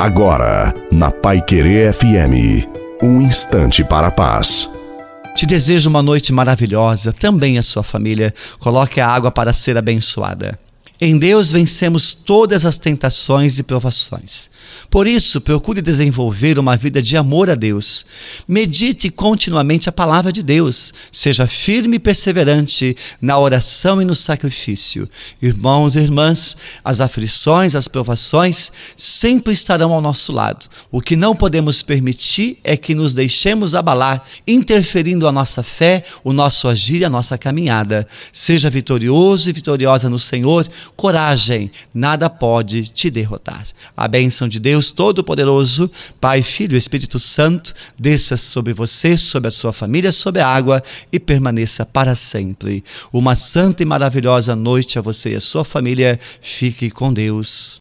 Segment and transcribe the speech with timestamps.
[0.00, 2.66] Agora, na Pai Querer FM,
[3.02, 4.66] um instante para a paz.
[5.36, 8.32] Te desejo uma noite maravilhosa, também a sua família.
[8.58, 10.58] Coloque a água para ser abençoada.
[11.00, 14.50] Em Deus vencemos todas as tentações e provações.
[14.90, 18.04] Por isso, procure desenvolver uma vida de amor a Deus.
[18.46, 20.92] Medite continuamente a palavra de Deus.
[21.10, 25.08] Seja firme e perseverante na oração e no sacrifício.
[25.40, 30.66] Irmãos e irmãs, as aflições, as provações sempre estarão ao nosso lado.
[30.90, 36.32] O que não podemos permitir é que nos deixemos abalar, interferindo a nossa fé, o
[36.32, 38.06] nosso agir e a nossa caminhada.
[38.32, 43.66] Seja vitorioso e vitoriosa no Senhor coragem, nada pode te derrotar.
[43.96, 45.90] A bênção de Deus Todo-Poderoso,
[46.20, 50.82] Pai, Filho e Espírito Santo, desça sobre você, sobre a sua família, sobre a água
[51.12, 52.82] e permaneça para sempre.
[53.12, 56.18] Uma santa e maravilhosa noite a você e a sua família.
[56.40, 57.78] Fique com Deus.